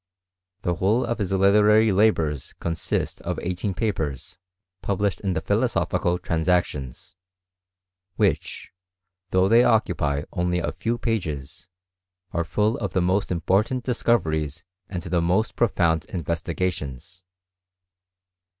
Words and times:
The 0.63 0.73
whole 0.77 1.05
of 1.05 1.19
his 1.19 1.31
literary 1.31 1.91
labours 1.91 2.53
con 2.59 2.75
sist 2.75 3.21
of 3.21 3.37
eighteen 3.43 3.75
papers, 3.75 4.39
published 4.81 5.19
in 5.19 5.33
the 5.33 5.41
Philosophical 5.41 6.17
Transactions, 6.17 7.15
which, 8.15 8.71
though 9.29 9.47
they 9.47 9.63
occupy 9.63 10.23
only 10.33 10.57
a 10.57 10.71
few 10.71 10.97
pages, 10.97 11.67
are 12.31 12.43
full 12.43 12.77
of 12.79 12.93
the 12.93 13.01
most 13.03 13.31
important 13.31 13.83
discoveries 13.83 14.63
and 14.89 15.03
the 15.03 15.21
jmost 15.21 15.55
profound 15.55 16.05
investigations. 16.05 17.23